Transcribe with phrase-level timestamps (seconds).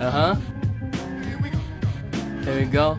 [0.00, 0.36] 嗯哼
[2.44, 2.96] ，Here we go，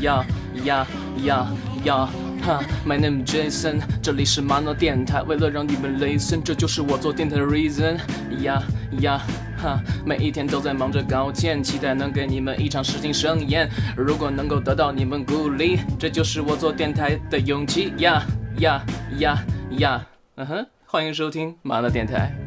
[0.00, 0.24] 呀
[0.64, 0.86] 呀
[1.24, 1.46] 呀
[1.84, 2.08] 呀，
[2.42, 7.98] 哈，My name is Jason，这里是玛瑙电台，为了让你们 listen，这就是我做电台的 reason，
[8.42, 8.60] 呀
[8.98, 9.22] 呀
[9.56, 18.20] 哈，每一天都在忙着搞钱，期待能给你们一场视听盛宴，如果能够得到你们鼓励，这就是我做电台的勇气，呀
[18.58, 18.84] 呀
[19.18, 19.44] 呀
[19.78, 22.43] 呀，嗯哼，欢迎收听玛瑙电台。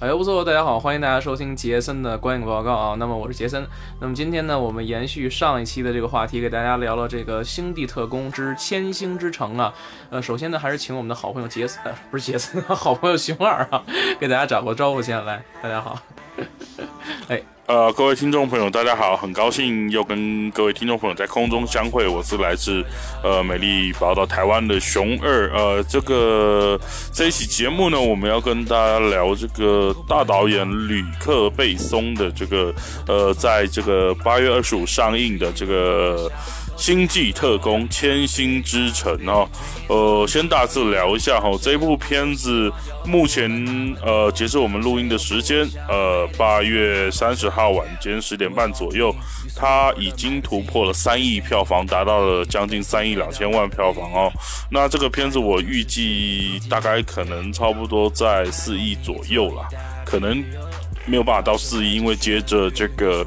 [0.00, 2.94] 哎，不错，大家好，欢迎大家收听杰森的观影报告啊。
[3.00, 3.66] 那么我是杰森。
[4.00, 9.74] 那么今天呢，我们延续上一期的这个话题，给大家聊聊这个《星际特工之千星之城》啊。
[10.10, 13.82] 呃，首先呢，还是请我们的好朋友杰森，不是杰森，好朋友熊二啊，
[14.20, 15.42] 给大家打个招呼先来。
[15.60, 16.00] 大家好。
[17.28, 17.40] 哎。
[17.66, 22.08] 呃，各位听众朋友，大家好，很高兴又跟各位听众朋友在空中相会。
[22.08, 22.82] 我是来自
[23.22, 25.52] 呃美丽宝岛台湾的熊二。
[25.52, 26.80] 呃，这个
[27.12, 32.74] 这一期节目呢，我们要跟大家聊这个大导演吕克贝松的这个
[33.06, 36.32] 呃，在这个八月二十五上映的这个。
[36.78, 39.46] 星际特工：千星之城哦，
[39.88, 42.72] 呃，先大致聊一下哈，这部片子
[43.04, 43.50] 目前
[44.00, 49.12] 呃，截至我们录音的时间，呃，八月三十号晚间十点半左右，
[49.56, 54.32] 它已经突破了三亿票房，达到了将近三亿两千万票房哦。
[54.70, 59.68] 那这个片子我预计大概可能差不多在四亿左右啦，
[60.06, 60.42] 可能
[61.06, 63.26] 没有办法到四亿，因为接着这个。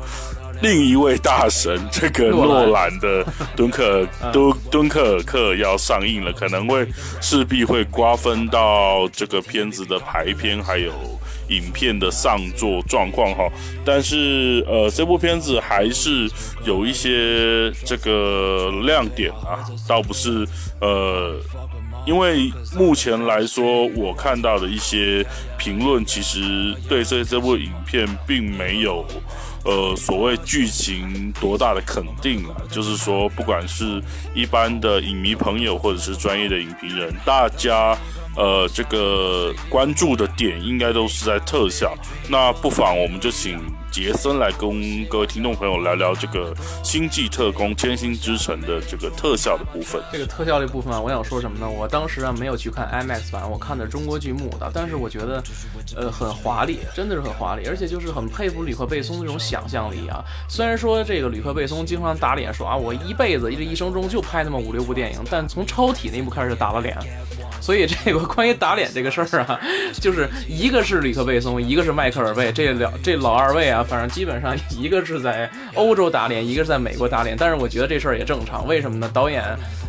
[0.62, 3.24] 另一位大神，这个诺兰的
[3.56, 6.88] 《敦刻敦敦刻尔克》要上映了，可能会
[7.20, 10.92] 势必会瓜分到这个片子的排片还有
[11.50, 13.50] 影片的上座状况哈。
[13.84, 16.30] 但是呃，这部片子还是
[16.64, 20.48] 有一些这个亮点啊，倒不是
[20.80, 21.36] 呃，
[22.06, 25.26] 因为目前来说，我看到的一些
[25.58, 29.04] 评论，其实对这这部影片并没有。
[29.64, 32.56] 呃，所谓剧情多大的肯定啊？
[32.72, 34.02] 就是说，不管是
[34.34, 37.96] 一般的影迷朋友，或者是专业的影评人，大家
[38.36, 41.96] 呃，这个关注的点应该都是在特效。
[42.30, 43.60] 那不妨我们就请。
[43.92, 50.02] 杰森来跟各位听众朋友聊聊这个《星际特工：千星之城》的这个特效的部分。
[50.14, 51.70] 这个特效这部分啊，我想说什么呢？
[51.70, 55.44] 我当时啊没有去看 IMAX 版，我看的中国剧目的，但是我觉得，
[55.98, 60.24] 呃，很华丽，真的是很华丽，而且就是很佩服吕克贝松这种想象力啊。
[60.48, 66.98] 虽然说这个吕克贝松经常打脸说啊，我一辈子这一生中就拍那么五六部电影，但从超体那部开始打了脸。
[67.62, 69.60] 所以这个关于打脸这个事儿啊，
[70.02, 77.38] 就是一个是吕克贝松，一个是迈克尔贝，这两这老二位啊，反正基本上一个是在欧洲打脸，一个是在美国打脸。
[77.40, 79.10] 但是我觉得这事儿也正常，为什么呢？
[79.14, 79.44] 导演，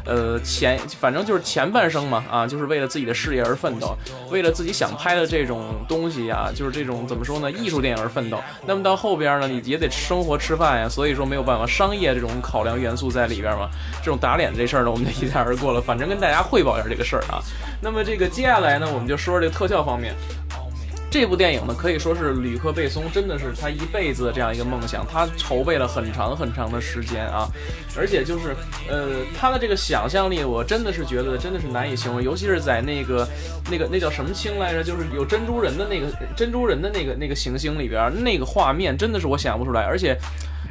[0.04, 3.96] 呃，前反正就是前半生嘛，啊，就是为了自己的事业而奋斗，
[4.30, 8.38] 为了自己想拍的这种东西呀，就是这种怎么说呢，艺术电影而奋斗。
[8.66, 13.68] 那么到后边呢，你也得生活吃饭呀，所以说没有办法，商业这种考量元素在里边嘛。
[14.02, 15.80] 这种打脸这事儿呢，我们就一带而过了。
[15.80, 17.42] 反正跟大家汇报一下这个事儿啊。
[17.80, 20.14] 那么这个接下来呢，我们就说说这个特效方面。
[21.12, 27.46] 这部电影呢，可以说是吕克贝松真的是他一辈子的这样一个梦想，他筹备了很长很长的时间啊，
[27.94, 28.56] 而且就是
[28.88, 33.28] 呃，他的这个想象力，我真的是觉得真的是难以形容，尤其是在那个
[33.70, 40.16] 那个那叫什么星来着，就是有珍珠人的那个珍珠人的那个那个行星里边，那个画面真的是我想不出来，而且。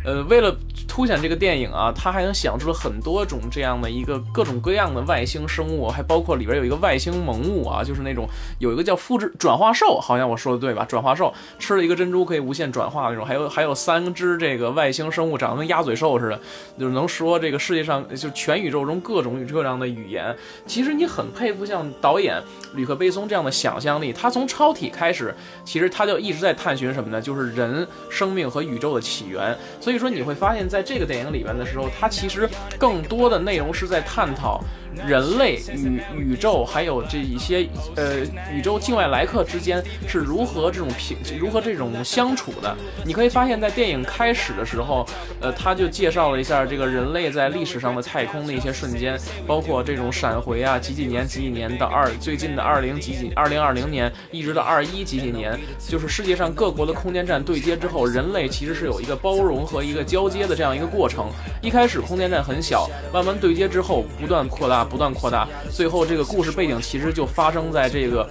[0.03, 0.57] 呃，为了
[0.87, 8.27] 凸显这个电影啊，他还能想出了很多种这样的一个各种各样的外星生物，还包括里边有一个外星萌物啊，就是那种
[8.59, 10.85] 有一个叫复制转化兽，好像我说的对吧？
[10.85, 16.39] 转化兽吃了一个珍珠可以无限转化那种，还有还有三只这个外星生物长得跟鸭嘴兽似的，
[16.77, 20.35] 就是能说这个世界上就全宇宙中各种各样的语言。
[20.65, 22.41] 其实你很佩服像导演
[22.73, 25.33] 吕克贝松这样的想象力，他从超体开始，
[25.63, 27.21] 其实他就一直在探寻什么呢？
[27.21, 29.57] 就是人生命和宇宙的起源。
[29.79, 34.63] 所以说你会发现在这个电影里面的时候，它其实更多的内容是在探讨。
[35.05, 38.19] 人类与宇宙，还有这一些呃
[38.53, 42.75] 宇宙境外来客之间是如何这种平，如何这种相处的？
[43.05, 45.05] 你可以发现，在电影开始的时候，
[45.39, 49.17] 呃，他就介绍了一下这个人类在历史上的太空的一些瞬间，
[49.47, 55.57] 包括这种闪回啊，几几年几几年到二最近的二零几几二零二零年，一直到二一几几年，
[55.87, 61.29] 就是世界上各国的空间站对接之后，人类其实是有一个包容和一个交接的这样一个过程。
[61.61, 64.80] 一开始空间站很小，慢慢对接之后不断扩大。
[64.83, 68.27] 不断扩大，最后这个故事背景其实就发生在这个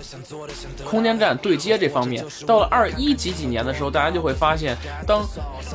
[0.85, 2.25] 空间站对接这方面。
[2.47, 4.77] 到了二一几几年的时候，大家就会发现，
[5.07, 5.23] 当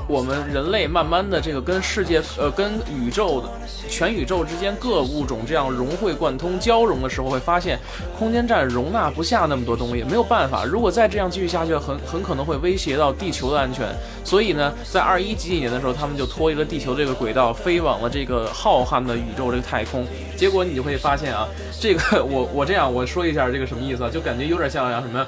[0.08, 3.50] 我们人类慢慢的这个跟世界呃跟宇宙的
[3.90, 7.80] 全宇宙之间各物种这样融会贯通交融的时候，会发现
[8.18, 13.86] 空间站容纳不下那么多东西，没有办法，如果再这样继续下去，很很可能会威胁到地球的安全。
[14.24, 20.04] 所以呢，在二一几几年的时候，他们就脱离了地球这个轨道，飞往了这个浩瀚的宇宙这个太空。
[20.36, 21.48] 结果你就会发现啊，
[21.80, 25.26] 这个 我我这样我说一下这个什么意思啊，就感觉有点像什么。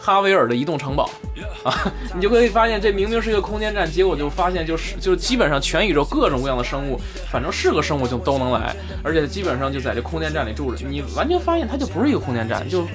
[0.00, 1.10] 哈维尔的移动城堡，
[1.64, 12.86] 啊，你就可以发现，这明明是一个空间站，结果就发现就是就基本上全宇宙各种各样的生物，反正是个生物就都能来，而且基本上就在这空间站里住着，你完全发现它就不是一个空间站，就。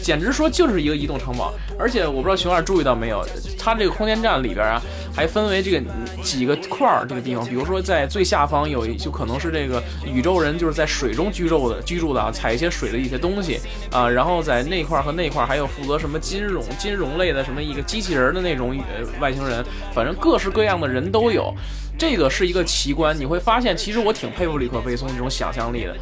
[0.00, 3.24] 简直说就是一个移动城堡，而且我不知道熊二注意到没有，
[3.58, 4.80] 它这个空间站里边啊，
[5.14, 5.82] 还分为这个
[6.22, 13.60] 几个块儿这个地方，比如说在最下方有一就可能是这个宇宙人就是在水中居住的居住的啊，采一些水的一些东西
[13.90, 21.54] 啊，然后在那块儿和那块儿还有负责什么金融金融类的什么一个机器人的那种呃外星人，反正各式各样的人都有。
[21.98, 25.94] 这个是一个奇观，你会发现，其实我挺佩服李克贝松这种想象力的。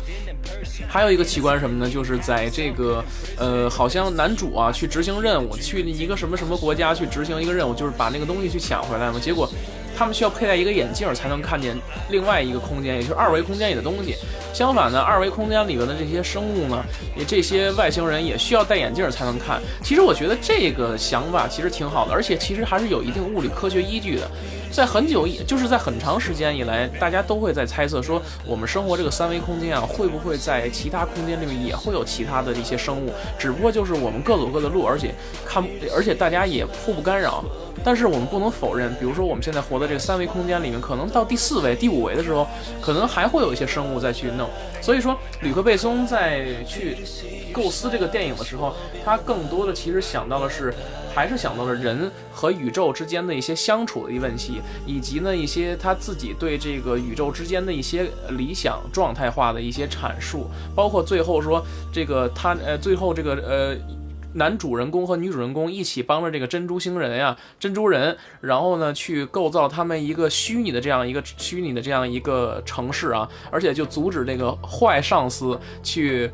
[0.89, 1.91] 还有一个奇观什么呢？
[1.91, 3.05] 就是在这个，
[3.37, 9.21] 呃，好像男主啊去执行任务，去一个什么什么国家去执行一个任务，就是把那个东西去抢回来嘛。
[9.21, 9.49] 结果
[9.97, 11.77] 他们需要佩戴一个眼镜才能看见
[12.09, 14.17] 另外一个空间，也就是二维空间里的东西。
[14.55, 16.83] 相反呢，二维空间里边的这些生物呢，
[17.15, 19.61] 也这些外星人也需要戴眼镜才能看。
[19.83, 24.29] 其实我觉得这个想法其实挺好的，而且其实还是有一定物理科学依据的。
[24.73, 33.13] 在很久以，就是在很长时间以来，大家都会在猜测说，我们生活这个三维空间啊，会不会在其他空间里面也会有其他的一些生物？
[33.39, 35.13] 只不过就是我们各走各的路，而且
[35.45, 35.63] 看，
[35.95, 37.45] 而且大家也互不干扰。
[37.83, 42.47] 但是我们不能否认，比如说我们现在活在这个三维空间里面，可能到第四维、第五维的时候，
[42.81, 44.49] 可能还会有一些生物再去弄。
[44.81, 46.99] 所以说，吕克贝松在去
[47.53, 48.75] 构思这个电影的时候，
[49.05, 50.73] 他更多的其实想到的是。
[51.15, 63.77] 还是想到了人和宇宙之间的一些相处的一问题，以及呢一些他自己对这个宇宙之间的一些理想状态化的一些阐述，包括最后说这个他呃最后这个呃
[64.35, 76.31] 男主人公和女主人公一起帮着这个珍珠星人呀珍珠人，然后呢去构造他们一个虚拟的这样一个虚拟的这样一个城市啊，而且就阻止这个坏上司去。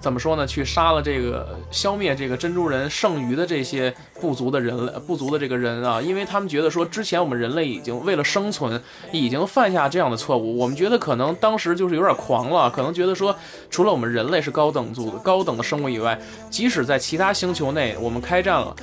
[0.00, 0.46] 怎么说呢？
[0.46, 8.82] 去杀了这个，消灭这个珍珠人剩余的这些不足的人类，不足的这个人啊，因为他们觉得说，之前我们人类已经为了生存，
[9.12, 10.56] 已经犯下这样的错误。
[10.56, 13.36] 我们觉得可能当时就是有点狂了，可能觉得说，
[13.68, 16.18] 除了我们人类是高等族的高等的生物以外，
[16.48, 18.74] 即使在其他星球内，我们开战了，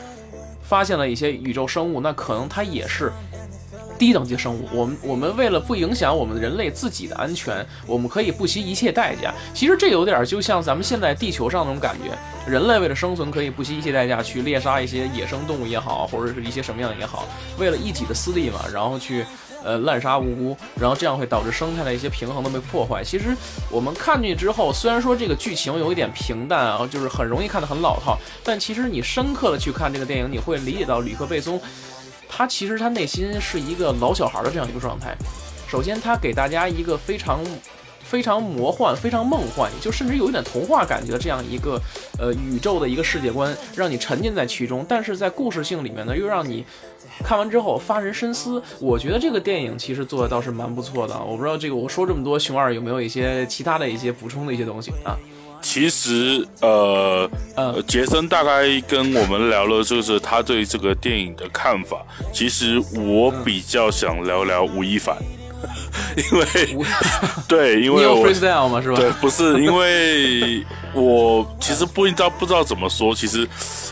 [0.61, 3.11] 发现了一些宇宙生物，那可能它也是。
[3.97, 9.33] 低等级生物，我们我们为了不影响我们人类自己的安全，我们可以不惜一切代价。
[9.53, 12.17] 其实这有点就像咱们现在地球上那种感觉，
[12.49, 17.25] 人类为了生存可以不惜一切代价去猎杀一些野生动物也好，或者是一些什么样也好，
[17.57, 19.25] 为了一己的私利嘛，然后去
[19.63, 23.03] 呃滥杀无辜，然后这样会导致生态的一些平衡都被破坏。
[23.03, 23.35] 其实
[23.71, 31.59] 我们看进去之后，虽然说这个剧情有一点平淡啊，就是很容易看得很老套，但其实你深刻的去看这个电影，你会理解到吕克贝松。
[32.29, 35.15] 他其实他内心是一个老小孩的这样一个状态。
[35.67, 37.43] 首先，他给大家一个非常、
[37.99, 41.77] 非常魔幻、非常梦幻，就甚至有一点童话感觉的这样一个
[42.17, 44.85] 呃宇宙的一个世界观，让你沉浸在其中。
[44.87, 46.63] 但是在故事性里面呢，又让你
[47.21, 48.63] 看完之后发人深思。
[48.79, 51.21] 我觉得这个电影其实做的倒是蛮不错的。
[51.21, 55.17] 我不知道这个我说这么多，熊二有没有一些其他的一些补充的一些东西啊？
[55.61, 61.97] 其实，呃，呃，杰森大概跟我们聊了，就是他对这个电影的看法。
[62.33, 65.15] 其实我比较想聊聊吴亦凡，
[66.15, 66.85] 因为
[67.47, 68.81] 对，因为我 freestyle 吗？
[68.81, 68.95] 是吧？
[68.97, 73.47] 对，不是，因为我 其实不知道不知道怎么说，其实，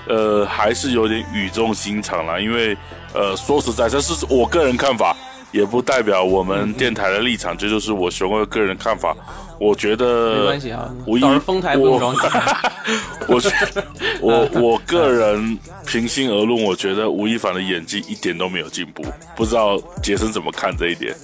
[0.07, 2.41] 呃，还是有点语重心长了。
[2.41, 2.75] 因为，
[3.13, 5.15] 呃，说实在，这是我个人看法。
[5.51, 9.15] 也不代表我们电台的立场，这就是我熊哥个人看法。
[9.57, 12.13] 我觉得没关系啊，吴亦丰台不用装。
[13.27, 13.41] 我
[14.19, 19.05] 我我个人平心而论，我觉得吴亦凡的演技一点都没有进步。
[19.33, 21.15] 不知道杰森怎么看这一点？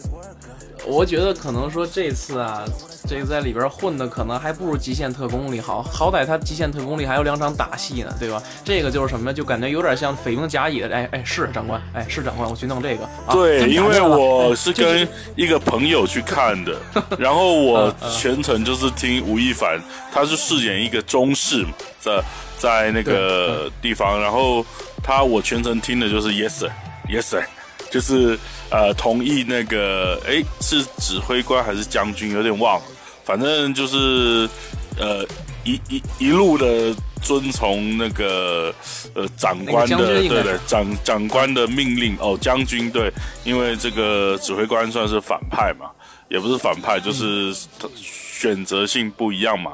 [0.85, 2.65] 我觉得可能说这次啊。
[3.07, 8.41] 这个在里边混的可能还不如《极限特工》里好，好歹他《极限特工》里还有两场打戏呢，对吧？
[8.63, 13.09] 这个就是什么，就感觉有点像匪兵甲乙的，哎哎，是长官，哎是长官，我去弄这个。
[13.31, 16.77] 对，因为我是跟一个朋友去看的，
[17.17, 19.81] 然后我全程就是听吴亦凡，
[20.13, 21.65] 他是饰演一个中士，
[21.99, 22.23] 在
[22.57, 24.63] 在那个地方，然后
[25.03, 27.43] 他我全程听的就是 Yes sir，Yes sir，
[27.91, 28.39] 就是
[28.71, 32.85] 呃同意那个，哎是指挥官还是将军，有点忘了。
[33.23, 34.49] 反正就是
[34.97, 35.23] 呃
[35.63, 38.73] 一一一路的遵从那个
[39.13, 43.11] 呃长官的对对长长官的命令哦，将军对，
[43.43, 45.91] 因为这个指挥官算是反派嘛，
[46.29, 47.53] 也不是反派，就是
[47.95, 49.73] 选择性不一样嘛。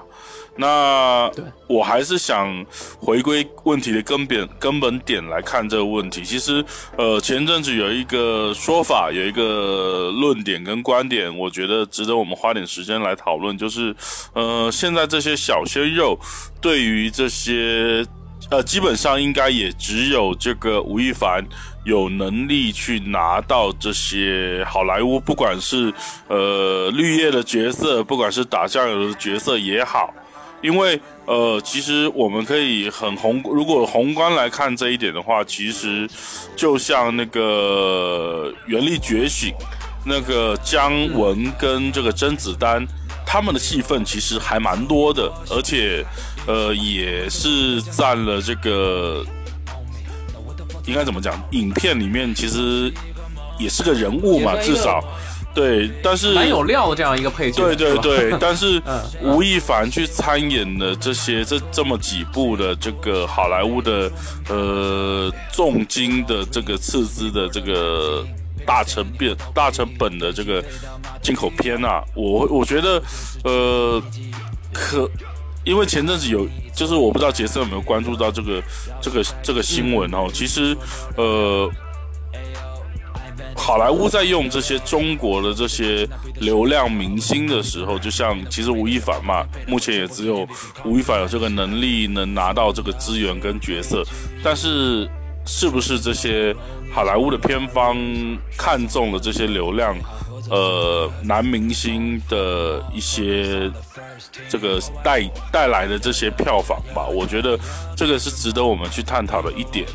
[0.58, 1.32] 那
[1.68, 2.66] 我还是想
[3.00, 6.24] 回归问题的根本根本点来看这个问题。
[6.24, 6.64] 其实，
[6.98, 13.58] 呃，前阵子有一个说法，有一个论点跟观点，我觉得值得我们花点时间来讨论。
[13.58, 13.96] 就是，
[14.34, 16.20] 呃，现在这些小鲜肉
[16.60, 18.06] 对于这些，
[18.50, 21.46] 呃，基本上应该也只有这个吴亦凡
[21.86, 25.94] 有能力去拿到这些好莱坞，不管是
[26.28, 30.14] 呃绿叶的角色，不管是打酱油的角色也好。
[30.62, 36.10] 因为呃，其实我们可以很宏，如果宏观来看这一点的话，其实
[36.56, 39.50] 就像那个《原力觉醒》，
[40.06, 42.86] 那个姜文跟这个甄子丹，
[43.26, 46.04] 他们的戏份其实还蛮多的，而且
[46.48, 49.24] 呃，也是占了这个
[50.86, 52.92] 应该怎么讲，影片里面其实
[53.60, 55.04] 也是个人物嘛，至少。
[55.58, 57.64] 对，但是蛮有料的这样一个配角。
[57.64, 58.80] 对对对， 但是
[59.24, 64.12] 吴亦凡去参演的这些这这么几部的这个好莱坞的
[64.50, 68.24] 呃重金的这个斥资的这个
[68.68, 70.64] 大成本大成本的这个
[71.24, 73.02] 进口片啊，我我觉得
[73.44, 74.00] 呃
[74.72, 75.10] 可，
[75.64, 78.62] 因为前阵子有就是我不知道杰森有没有关注到这个
[79.02, 80.78] 这个这个新闻哦，其实
[81.16, 81.68] 呃。
[83.58, 86.08] 好莱坞在用这些中国的这些
[86.40, 90.48] 流量明星的时候，就像其实吴亦凡嘛，目前也只有
[90.86, 94.06] 吴亦凡有这个能力能拿到这个资源跟角色。
[94.42, 95.10] 但是，
[95.46, 96.56] 是不是这些
[96.94, 97.98] 好莱坞的片方
[98.58, 99.98] 看中了这些流量，
[100.50, 103.70] 呃，男明星的一些
[104.48, 105.22] 这个带
[105.52, 107.06] 带来的这些票房吧？
[107.06, 107.60] 我觉得
[107.98, 109.86] 这个是值得我们去探讨的一点。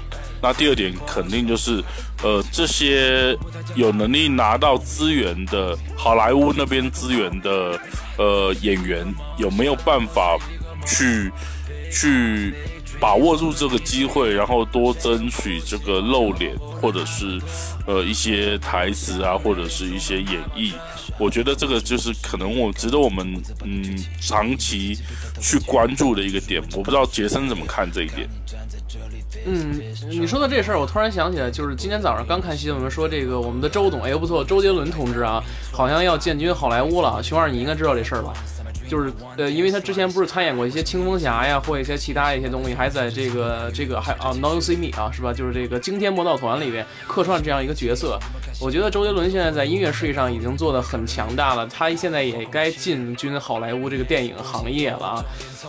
[0.43, 1.83] 那第二点肯定就是，
[2.23, 3.39] 呃，这些
[3.77, 7.79] 有能力拿到资源的好莱坞那边资源的
[8.19, 9.07] 呃演员，
[9.39, 10.37] 有没有办法
[10.85, 11.31] 去
[11.93, 12.53] 去
[13.01, 17.41] 把握住这个机会，然后多争取这个露脸，或者是
[17.87, 20.73] 呃一些台词啊，或者是一些演绎？
[21.19, 24.99] 我觉得这个就是可能我值得我们嗯长期
[25.41, 26.61] 去关注的一个点。
[26.73, 28.29] 我不知道杰森怎么看这一点。
[29.45, 37.23] 嗯，你说到这事儿，我突然想起来，就是今天早上刚看新闻说，这个我们的周董，哎呦不错，周杰伦同志啊，好像要进军好莱坞了。
[37.23, 38.33] 熊二，你应该知道这事儿吧？
[38.89, 45.33] 就是呃，因为他之前不是参演过一些青蜂侠呀，或一些其他一些东西，还在这个这个还啊，Now You See Me 啊，是吧？
[45.33, 48.19] 就是这个惊天魔盗团里边客串这样一个角色。
[48.61, 55.25] 我觉得周杰伦现在在音乐事业上已经做得很强大了，他现在也该进军好莱坞这个电影行业了啊。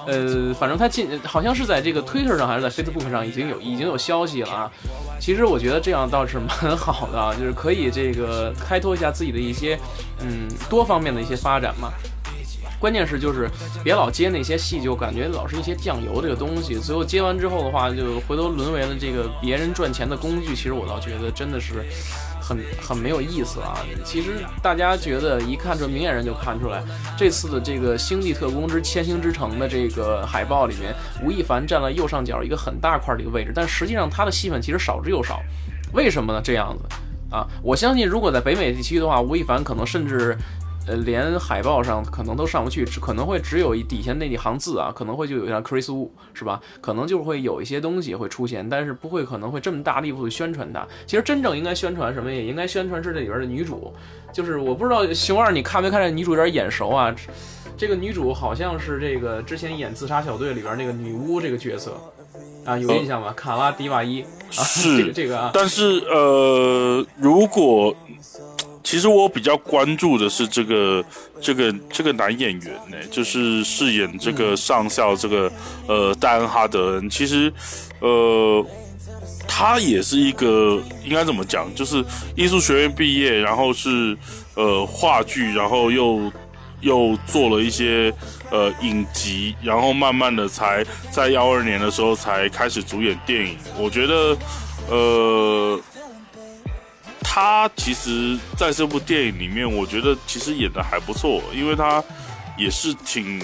[0.06, 4.72] 呃，反正他进好像是在这个 Twitter 上还是在 Facebook 上已经有已经有消息了啊。
[5.20, 9.80] 其实我觉得这样倒是蛮好的，就是可以这个开拓一下自己的一些
[10.20, 11.92] 嗯多方面的一些发展嘛。
[12.80, 13.50] 关键是就是
[13.82, 20.54] 别老接那些戏，就感觉老是一些酱油这个东西，最后接完之后的话，就回头沦为了这个别人赚钱的工具。
[20.54, 21.76] 其实我倒觉得真的是
[22.44, 23.80] 很很没有意思啊。
[24.04, 26.84] 其实大家觉得一看这明眼人就看出来，
[27.18, 35.42] 这次的这个《星际特工之千星之城》的这个海报里面，吴亦凡占了右上角一个很大块的一个位置，但实际上他的戏份其实少之又少。
[35.94, 36.42] 为什么呢？
[36.44, 36.84] 这样子
[37.34, 40.38] 啊，我相信如果在北美地区的话，吴亦凡可能甚至。
[40.86, 46.60] 呃，连海报上可能都上不去，只可能会只有一底下那几行字啊，可能会就有像 Chris Wu 是吧？
[46.82, 50.86] 可能就会有一些东西会出现，但是不会可能会这么大力度的宣传它。
[51.06, 53.94] 其实真正应该宣传什么，也应该宣传是这里边的女主。
[54.34, 57.16] 就是我不知道熊二你看没看这女主有点眼熟啊？
[57.78, 61.98] 这个女主好像是这个之前演自杀小队里边那个女巫这个角色
[62.66, 63.32] 啊，有印象吗？
[63.32, 64.28] 卡拉迪瓦伊啊，
[64.84, 65.52] 这个这个啊。
[65.54, 67.96] 但是呃，如果。
[68.94, 71.04] 其实我比较关注的是这个
[71.42, 75.52] 这个这个男演员呢，就是饰演这个上校这个
[75.88, 77.10] 呃戴恩哈德恩。
[77.10, 77.52] 其实
[78.02, 78.64] 呃
[79.48, 84.16] 他也是一个应该怎么讲，就是艺术学院毕业，然后是
[84.54, 86.32] 呃话剧，然后又
[86.82, 88.14] 又做了一些
[88.52, 93.58] 呃影集，然后慢慢的才在幺二年的时候才开始主演电影。
[93.76, 94.38] 我觉得
[94.88, 95.82] 呃。
[97.34, 102.02] 他其实在这部电影里面，我觉得其实演的还不错，因为他
[102.60, 103.42] 也是挺，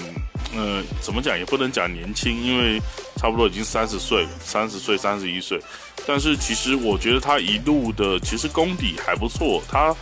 [0.54, 2.80] 呃，怎么讲也不能讲年轻，因为
[3.16, 5.60] 差不多已经三十岁，三十岁、三十一岁，
[6.06, 9.92] 但是其实我觉得他一路的其实功底还不错，他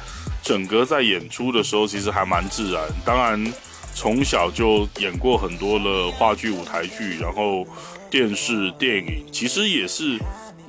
[0.43, 3.51] 整个在演出的时候其实还蛮自然，当然。
[3.95, 7.67] 从小就演过很多的话剧、舞台剧，然后
[8.09, 10.17] 电视、电影，其实也是，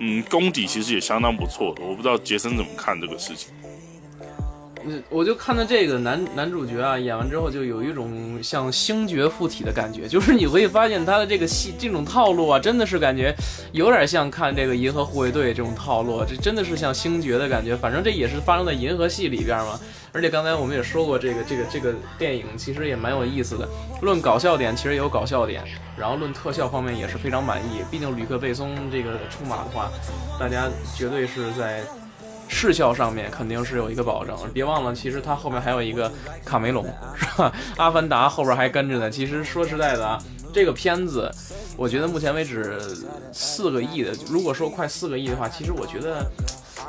[0.02, 1.84] 嗯，功底其实也相当不错的。
[1.84, 3.50] 我不知道杰森怎么看这个事情。
[5.10, 13.36] 我就看到这个男男主角啊，演完之后就有一种像星爵附体的感觉，就是你会发现他的这个戏这种套路啊，真的是感觉
[13.72, 17.76] 有点像看这个银河护卫队这种套路，这真的是像星爵的感觉。
[17.76, 19.80] 反正这也是发生在银河系里边嘛。
[20.12, 23.68] 而且刚才我们也说过，这个这个这个电影其实也蛮有意思的。
[24.02, 25.64] 论搞笑点，其实也有搞笑点，
[25.98, 27.84] 然后论特效方面也是非常满意。
[27.92, 29.92] 毕竟吕克贝松这个出马的话，
[30.40, 31.84] 大家绝对是在。
[32.52, 36.12] 视效上面肯定是有一个保证，别忘了，其实它后面还有一个
[36.44, 36.84] 卡梅隆，
[37.16, 37.54] 是吧？
[37.78, 39.10] 阿凡达后边还跟着呢。
[39.10, 40.20] 其实说实在的啊，
[40.52, 41.32] 这个片子，
[41.78, 42.82] 我觉得目前为止
[43.32, 46.26] 四个亿的，如果说快四个亿的话，其实我觉得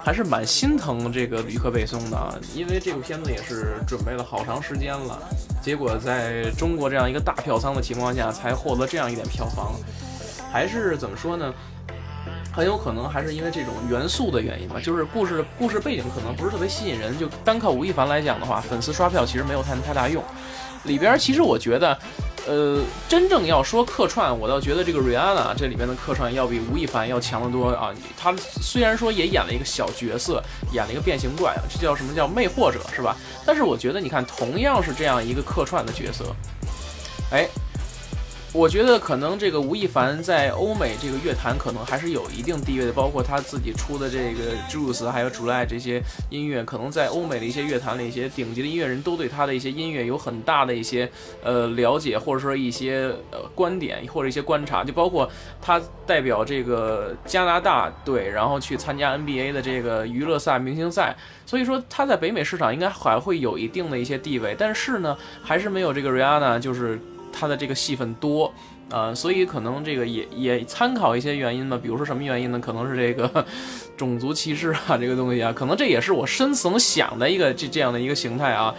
[0.03, 5.19] 还是蛮心疼这个吕克贝松的啊，因为这部片子也是准备了好长时间了，
[5.63, 9.75] 结果在中国这样一个大票仓的情况下，才获得这样一点票房，
[10.51, 11.53] 还是怎么说呢？
[12.53, 20.23] 很有可能还是因为这种元素的原因吧，就是故事故事背景可能不是特别吸引人，就单靠吴亦凡来讲的话，粉丝刷票其实没有太太大用。
[20.85, 21.97] 里边其实我觉得，
[22.47, 27.95] 呃，真正要说客串，我倒觉得这个瑞安娜这里边的客串要比吴亦凡要强得多啊。
[28.19, 30.43] 他虽然说也演了一个小角色，
[30.73, 33.15] 演了一个变形怪，这叫什么叫魅惑者是吧？
[33.45, 36.35] 但是我觉得你看，同样是这样一个客串的角色，
[37.31, 37.47] 哎。
[38.53, 51.09] 我觉得可能这个吴亦凡在欧美这个乐坛可能还是有一定地位的，包括他自己出的这个 Juice 还有 July 这些音乐，可能在欧美的一些乐坛里，一些顶级的音乐人都对他的一些音乐有很大的一些
[51.45, 55.31] 呃了解，或者说一些呃观点或者一些观察，就包括
[55.63, 61.17] 他代表这个加拿大队，然后去参加 NBA 的这个娱乐赛、明星赛，
[61.47, 67.01] 所以说他在北美市场应该还会有一定的一些地位，但是呢，还是没有这个 Rihanna 就是。
[67.33, 68.53] 他的这个戏份多，
[68.91, 72.59] 呃，所以可能这个也也参考一些原因吧，比如说什么原因呢？
[72.59, 73.45] 可能是这个
[73.97, 78.75] 种族歧视啊，这个东西啊，可能这也是我深层想的一个这这样的一个形态啊。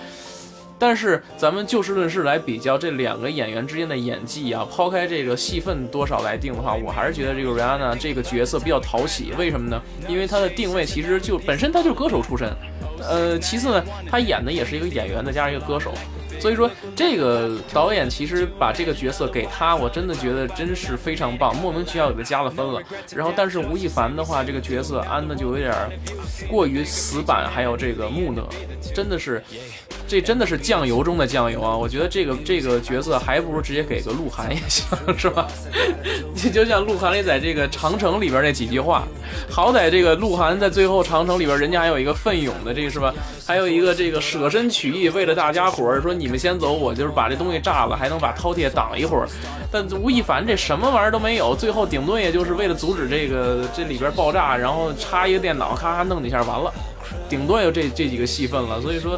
[0.77, 9.31] 但是咱们就事论事来比较这两个演员之间的演技啊，抛开这个戏份多少来定的话，我还是觉得这个 Rihanna 这个角色比较讨喜。
[9.37, 9.79] 为什么呢？
[10.09, 12.51] 因为她的定位其实就本身她就是歌手出身，
[13.00, 15.94] 呃，其次呢，她演的也是一个演员再加上一个歌手。
[16.41, 22.81] 所以说，这个导演其实把这个角色给他，我真的觉得真是非常棒，莫名其妙给他加了分了。
[23.15, 25.71] 然后，但是吴亦凡的话，这个角色安的就有点
[26.49, 28.49] 过于死板，还有这个木讷，
[28.93, 29.41] 真的是。
[30.11, 31.74] 这真的是酱油中的酱油啊！
[31.74, 34.85] 我觉得这个这个角色还不如直接给个鹿晗也行，
[35.17, 35.47] 是吧？
[36.35, 39.07] 你就像鹿晗里在这个长城里边那几句话，
[39.50, 43.13] 好歹这个鹿晗在最后长城里边，人家还有一个奋勇的这个是吧？
[43.47, 49.25] 还有一个这个舍身取义，为了大家伙儿说你们先走，我就是把这东西炸了，还能把饕餮挡一会儿。
[49.71, 56.69] 但吴亦凡这什么玩意儿都没有，最后顶多也就是为了阻止这个这里边爆炸，然后插一个电脑，咔咔弄几下完了，
[57.29, 58.81] 顶多有这这几个戏份了。
[58.81, 59.17] 所以说。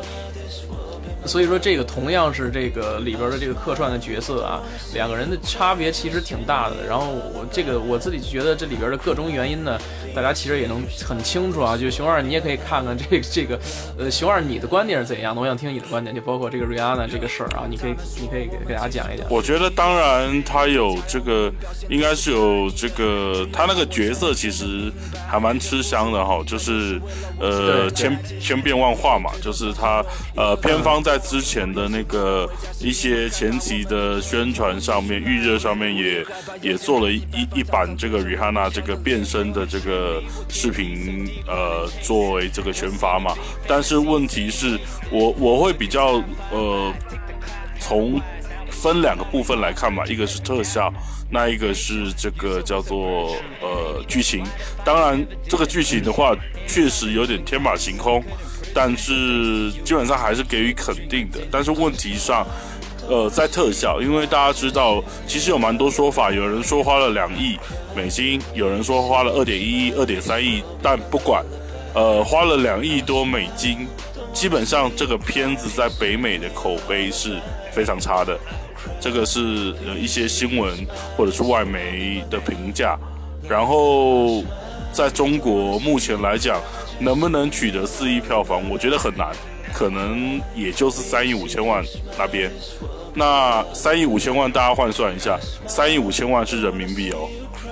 [1.25, 4.61] 所以说，这个同样是这个里边的这个客串的角色啊，
[4.93, 6.75] 两个人的差别其实挺大的。
[6.87, 9.79] 然后我这个我自己觉得这里边的各种原因呢，
[10.13, 11.77] 大家其实也能很清楚啊。
[11.77, 13.57] 就熊二，你也可以看看这个这个，
[13.97, 15.41] 呃，熊二你的观点是怎样的？
[15.41, 19.25] 我想听你的观点，就包括这个瑞安娜这个事儿啊，你可以你可以给给大家讲一讲。
[19.29, 21.49] 我觉得当然他有这个，
[21.89, 24.91] 应该是有这个，他那个角色其实
[25.29, 26.99] 还蛮吃香的哈，就是
[27.39, 30.03] 呃千千变万化嘛，就是他
[30.35, 31.12] 呃偏方在。
[31.13, 32.49] 在之前的那个
[32.79, 36.25] 一些前期的宣传上面、预热上面也
[36.59, 37.23] 也做了一
[37.53, 43.35] 一版这个 Rihanna 这个变身的这个视频，呃，作为这个宣发嘛。
[43.67, 44.79] 但是问题是
[45.11, 46.91] 我我会比较呃，
[47.79, 48.19] 从
[48.71, 50.91] 分两个部分来看嘛，一个是特效，
[51.29, 54.43] 那一个是这个叫做呃剧情。
[54.83, 56.35] 当然，这个剧情的话，
[56.67, 58.23] 确实有点天马行空。
[58.73, 61.39] 但是基本上还是给予肯定的。
[61.51, 62.45] 但是问题上，
[63.07, 67.57] 呃，在特效，因为大家知道，其实有蛮多说法，有人说花了两亿
[67.95, 70.63] 美金，有人说花了二点一亿、二点三亿。
[70.81, 71.45] 但不管，
[71.93, 73.87] 呃，花了两亿多美金，
[74.33, 77.39] 基本上这个片子在北美的口碑是
[77.71, 78.37] 非常差的。
[78.99, 80.73] 这个是呃一些新闻
[81.15, 82.97] 或者是外媒的评价。
[83.47, 84.43] 然后
[84.91, 86.59] 在中国目前来讲。
[86.99, 88.69] 能不能取得四亿票房？
[88.69, 89.31] 我觉得很难，
[89.73, 91.83] 可能也就是三亿五千万
[92.17, 92.51] 那边。
[93.15, 97.29] 那三亿五千万，大家换算一下，三亿五千万是人民币哦，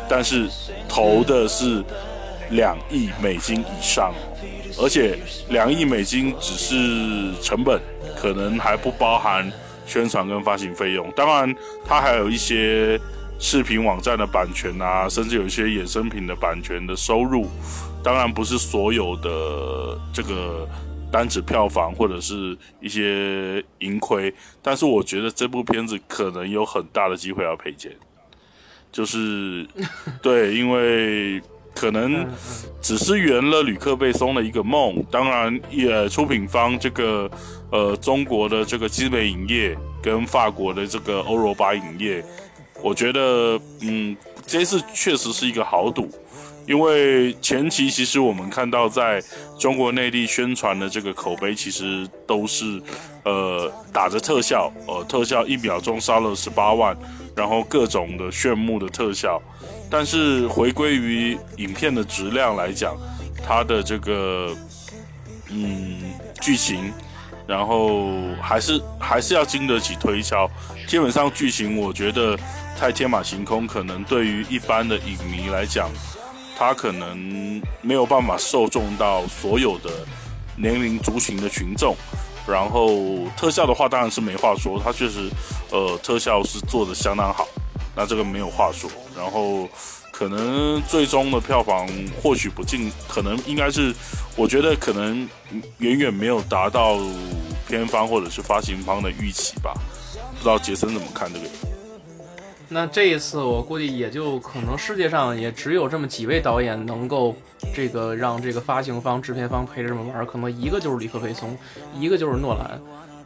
[0.08, 0.48] 但是
[0.88, 1.84] 投的是
[2.52, 4.14] 两亿美金以上，
[4.78, 5.18] 而且
[5.50, 7.82] 两亿美金只是成本，
[8.16, 9.52] 可能还不包含
[9.88, 11.10] 宣传跟发行费用。
[11.16, 11.56] 当然，
[11.86, 13.00] 它还有一些
[13.40, 17.48] 视频网站的版权啊，甚至有一些衍生品的版权的收入。
[18.04, 20.68] 当然，不是所有的这个
[21.12, 27.92] 单指票房或者是一些盈亏，但是我觉得这部片子可能有很大的机会要赔钱。
[28.92, 29.68] 就是
[30.22, 31.42] 对，因为。
[31.74, 32.28] 可能
[32.82, 35.02] 只是圆了吕克贝松的一个梦。
[35.10, 37.32] 当然，也出品方这个
[37.72, 42.22] 呃中国的这个基美影业跟法国的这个欧罗巴影业，
[42.84, 46.10] 我觉得嗯这次确实是一个豪赌，
[46.72, 49.22] 因为前期其实我们看到在
[49.60, 52.82] 中国内地宣传的这个口碑，其实都是
[53.26, 56.96] 呃打着特效，呃特效一秒钟杀了十八万，
[57.36, 59.42] 然后各种的炫目的特效。
[59.90, 62.96] 但是回归于影片的质量来讲，
[63.46, 64.56] 它的这个
[65.50, 66.90] 嗯剧情，
[67.46, 70.50] 然后还是还是要经得起推敲。
[70.88, 72.40] 基本上剧情我觉得
[72.80, 75.90] 太天马行空，可能对于一般的影迷来讲，
[76.62, 79.90] 他可能没有办法受众到所有的
[80.56, 81.96] 年龄族群的群众。
[82.48, 85.28] 然后特效的话，当然是没话说，它确实
[85.72, 87.48] 呃特效是做的相当好。
[87.96, 89.68] 那这个没有话说，然后
[90.12, 91.90] 可能最终的票房
[92.22, 93.92] 或许不尽，可能应该是，
[94.36, 95.28] 我觉得可能
[95.80, 97.00] 远远没有达到
[97.68, 99.74] 片方或者是发行方的预期吧。
[100.38, 101.46] 不知道杰森怎么看这个？
[102.74, 107.36] 那这一次我估计也就可能世界上也只有这么几位导演能够
[107.74, 111.58] 这个让这个发行方、制片方陪着这么玩，可能一个就是李克贝松，
[112.00, 112.82] 一个就是诺兰。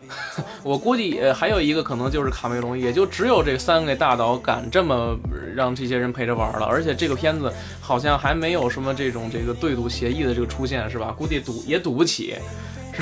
[0.62, 5.15] 我估计呃还有一个可能就是卡梅隆，也就只有这三个大导敢这么
[5.55, 6.65] 让这些人陪着玩了。
[6.65, 11.13] 而且这个片子好像还没有什么这种这个对赌协议的这个出现，是吧？
[11.15, 12.36] 估计赌也赌不起，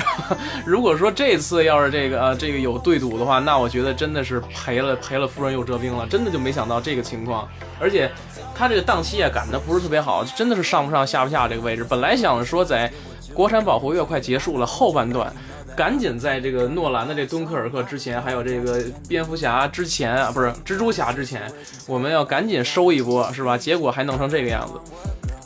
[0.64, 7.48] 如果说这次要是这个呃这个有对赌的话，那我觉得真的是赔了赔了夫人又折兵了，真的就没想到这个情况。
[7.80, 8.10] 而且
[8.54, 11.84] 他这个档期啊赶的不是特别好，真的是上不上下不下这个位置。
[11.84, 12.92] 本来想说在
[13.32, 15.32] 国产保护月快结束了后半段。
[15.76, 21.50] 赶紧在这个诺兰的这敦刻尔克之前，还有这个蝙蝠侠之前啊，不是蜘蛛侠之前，
[21.88, 23.58] 我们要赶紧收一波，是吧？
[23.58, 24.74] 结果还弄成这个样子。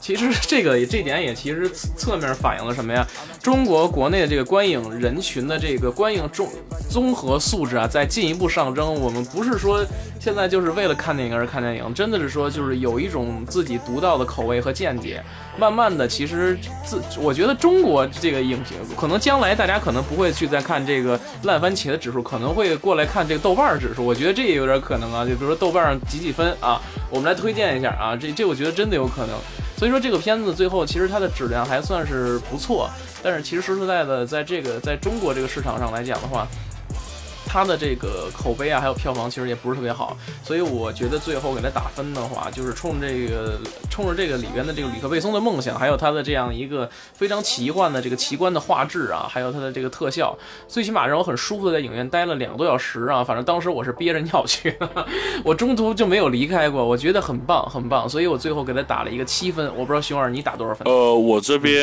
[0.01, 3.07] 其实这个这点也其实侧面反映了什么呀？
[3.43, 6.49] 中国国内的这个观影人群的这个观影综
[6.89, 8.95] 综合素质啊，在进一步上升。
[9.01, 9.85] 我们不是说
[10.19, 15.23] 现在就是为了看电影而看电影，真的是说就是有一种自己独到的口味和见解。
[15.59, 24.07] 慢慢的，其实自我觉得中国这个影评，可能将来大家可能不会去再看这个烂番茄的指数，可能会过来看这个豆瓣指数。
[24.07, 26.81] 我觉得这也有点可能啊，就比如说豆瓣上几几分啊，
[27.11, 29.37] 我们来推荐一下啊，这这我觉得真的有可能。
[29.79, 32.91] 所以说这个片子最后其实它的质量还算是不错，
[33.23, 36.47] 但是其实说实在的，在这个在中国这个市场上来讲的话。
[37.51, 43.59] 它的这个口碑啊，还有票房，其实也不是特别好，所以我觉得最后给它打分的话，就是冲着这个
[43.91, 50.37] 冲着这个里边的这个吕克贝松的梦想，还有他的这样一个非常奇幻的这个奇观的画质啊，还有它的这个特效，
[50.69, 54.77] 最起码让我很舒服的在影院待了两个多小时啊，反正当时我是憋着尿去，
[55.43, 60.87] 我中途就没有离开过，我觉得很棒很棒，所以我最后给他打了一个七分，我不知道熊二你打多少分？
[60.87, 61.83] 呃，我这边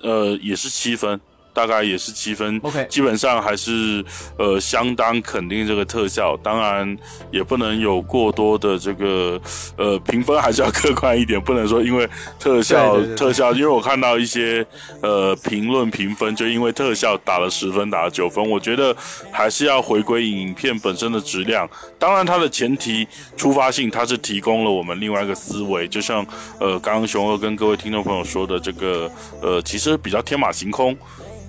[0.00, 1.20] 呃也是七分。
[1.54, 4.04] 大概也是七分，OK，基本上还是
[4.36, 6.98] 呃相当肯定这个特效，当然
[7.30, 9.40] 也不能有过多的这个
[9.78, 12.08] 呃评分，还是要客观一点，不能说因为
[12.40, 14.66] 特效特效，因为我看到一些
[15.00, 18.94] 呃评论评分，就因为特效打了十分，打了九分，我觉得
[19.30, 21.68] 还是要回归影片本身的质量。
[22.00, 26.26] 当然，它的前提出发性，它是提供了我们另外一个思维，就像
[26.58, 29.08] 呃刚刚熊二跟各位听众朋友说的这个
[29.40, 30.96] 呃，其实比较天马行空。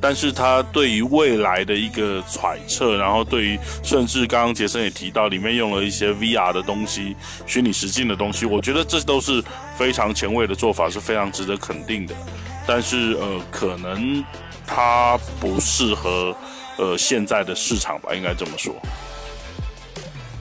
[0.08, 7.16] 但是他对于未来的一个揣测，然后对于甚至刚刚杰森也提到，里面用了一些 VR 的东西、
[7.48, 9.44] 虚拟实境的东西，我觉得这都是
[9.76, 12.14] 非常前卫的做法，是非常值得肯定的。
[12.68, 14.24] 但是呃，可能
[14.68, 16.36] 它不适合
[16.78, 18.76] 呃现在的市场吧，应该这么说。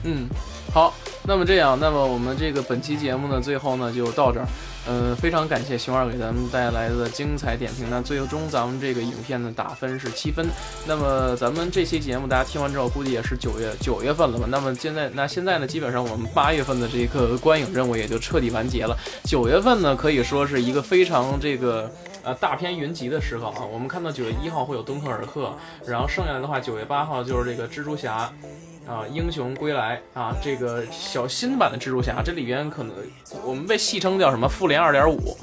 [0.03, 0.29] 嗯，
[0.71, 4.45] 好，那么这样，那么我们这个本期节目呢，最后呢就到这儿。
[4.87, 7.87] 嗯，非常感谢熊二给咱们带来的精彩点评。
[7.89, 10.45] 那最终咱们这个影片的打分是七分。
[10.85, 14.45] 那么咱们这期节目大家听完之后，估计也是九月九月份了吧？
[14.49, 18.95] 那么现在那现在呢，基本上我们八月份的这个观影任务也就彻底完结了。
[19.23, 21.91] 九月份呢，可以说是一个非常这个
[22.23, 23.65] 呃大片云集的时刻啊。
[23.65, 25.51] 我们看到九月一号会有敦刻尔克，
[25.87, 28.31] 然后剩下来的话九月八号就是这个蜘蛛侠。
[28.87, 32.93] 啊，英雄归来啊，这个小新版的蜘蛛侠，这里边可能
[33.43, 35.37] 我们被戏称叫什么复联二点五，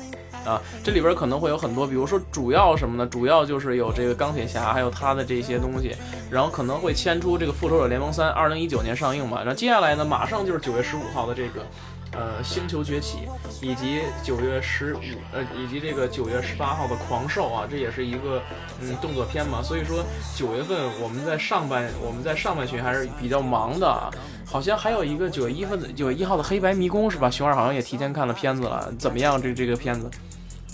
[0.44, 3.06] 啊，这里边可能会有很多，比如说主要什么呢？
[3.06, 5.94] 主要就是有这个钢铁侠，还有他的这些东西，
[6.30, 9.42] 然后可能会牵出这个复仇者联盟三，二零一九年上映嘛。
[9.44, 11.66] 那接下来呢，马上就是九月十五号的这个。
[12.12, 13.28] 呃，星球崛起，
[13.60, 15.00] 以及九月十五，
[15.32, 18.42] 呃，以及这个九月十八号的狂兽啊，这也是一个
[18.80, 19.62] 嗯动作片嘛。
[19.62, 20.04] 所以说
[20.36, 24.10] 九月份我们在上半我们在上半旬还是比较忙的啊。
[24.44, 27.30] 好像还有一个九月一份九月一号的黑白迷宫是吧？
[27.30, 29.40] 熊二好像也提前看了片子了，怎么样？
[29.40, 30.10] 这这个片子？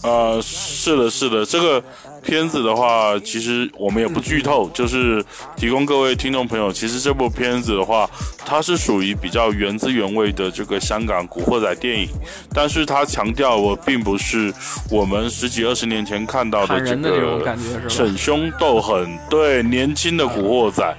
[0.03, 1.83] 呃，是的，是的，这个
[2.23, 5.25] 片子的话，其实我们也不剧透，就是
[5.57, 8.09] 提供各位听众朋友，其实这部片子的话，
[8.47, 12.09] 它是属于比较原汁原味的这个香港古惑仔电影，
[12.55, 14.55] 但是它强调我并不是
[14.89, 17.57] 我们十几二十年前看到的这个
[17.89, 20.97] 逞凶斗狠，对年轻的古惑仔。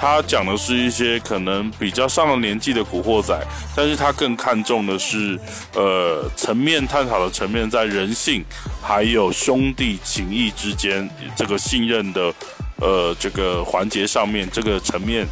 [0.00, 3.38] 他讲的是一些可能比较上了年纪的古惑仔，
[3.76, 5.38] 但是他更看重的是，
[5.74, 8.42] 呃，层面探讨的层面在人性，
[8.80, 12.32] 还有兄弟情谊之间这个信任的，
[12.80, 15.26] 呃，这个环节上面这个层面，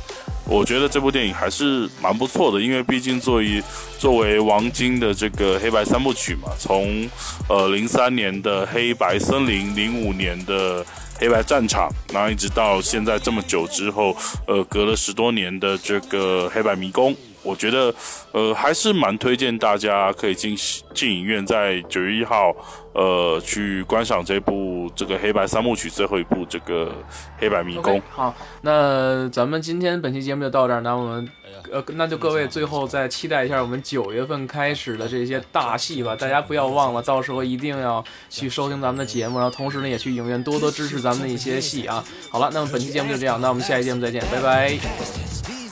[0.44, 3.62] 我觉得这部电影还是蛮不错的，因为毕竟作为
[3.98, 7.09] 作为王晶的这个黑白三部曲嘛，从
[7.48, 10.85] 呃零三年的黑白森林，零五年的。
[11.18, 17.14] 黑白战场，然后一直到现在这么久之后，呃，隔了十多年的这个黑白迷宫，
[17.49, 17.95] 我觉得，
[18.33, 20.57] 呃，还是蛮推荐大家可以进
[20.93, 22.55] 进影院，在九月一号，
[22.93, 26.93] 呃，去观赏这部这个黑白三部曲最后一部这个
[27.39, 28.01] 黑白迷宫。
[28.11, 31.29] 好，那咱们今天本期节目就到这儿，那我们。
[31.73, 42.03] 呃，那就各位最后再期待一下我们九月份开始的这些大戏吧，大家不要忘了，到时候一定要去收听咱们的节目，然后同时呢也去影院多多支持咱们的一些戏啊。
[42.31, 44.79] 好了，那么本期节目就这样，那我们下期节目再见，拜拜，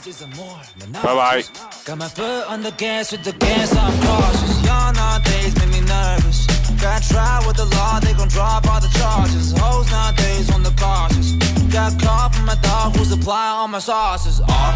[0.06, 1.42] Bye bye.
[1.84, 4.64] Got my foot on the gas with the gas, on cautious.
[4.64, 6.46] Y'all nowadays make me nervous.
[6.80, 9.50] Got tried with the law, they gon' drop all the charges.
[9.58, 11.32] Hoes nowadays on the cautious.
[11.74, 14.40] Got caught from my dog who supply all my sauces.
[14.46, 14.70] Oh,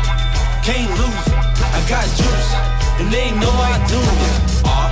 [0.67, 1.27] can't lose.
[1.63, 2.51] I got juice,
[2.99, 4.35] and they know I do it.
[4.67, 4.91] Oh,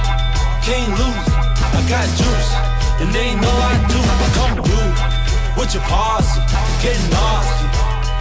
[0.62, 1.28] can't lose.
[1.74, 2.50] I got juice,
[3.02, 4.30] and they know I do it.
[4.38, 6.38] Come through with your posse,
[7.10, 7.66] nasty.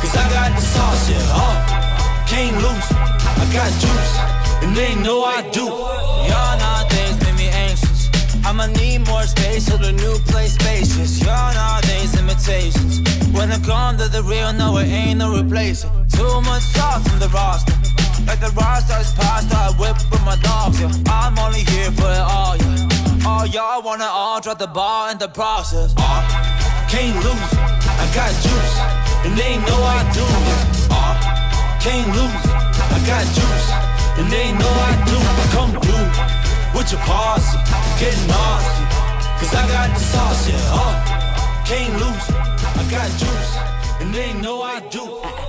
[0.01, 1.87] Cause I got the sauce, yeah
[2.27, 2.87] can't lose.
[2.91, 4.13] I got juice,
[4.63, 5.65] and they know I do.
[5.65, 8.09] Y'all nowadays make me anxious.
[8.45, 11.21] I'ma need more space so the new place spacious.
[11.23, 12.99] Y'all nowadays imitations.
[13.31, 15.89] When I come to the real, no, it ain't no replacing.
[16.09, 17.73] Too much sauce in the roster.
[18.27, 20.91] Like the roster's pasta, I whip with my dogs, yeah.
[21.07, 23.25] I'm only here for it all, yeah.
[23.25, 25.93] All y'all wanna all drop the ball in the process.
[25.95, 26.21] Uh,
[26.89, 27.53] can't lose,
[28.03, 28.75] I got juice,
[29.25, 30.66] and they know I do, yeah.
[31.88, 32.45] Can't lose,
[32.95, 33.67] I got juice,
[34.19, 35.17] and they know I do.
[35.56, 37.58] Come through with your posse,
[37.97, 38.84] get nasty,
[39.39, 40.80] cause I got the sauce, yeah.
[40.82, 42.28] Uh, can't lose,
[42.76, 43.56] I got juice,
[44.02, 45.46] and they know I do.